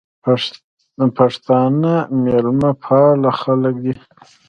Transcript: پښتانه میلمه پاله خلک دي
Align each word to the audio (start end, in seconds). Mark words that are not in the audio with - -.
پښتانه 1.17 1.93
میلمه 2.23 2.71
پاله 2.83 3.31
خلک 3.41 3.75
دي 3.83 3.93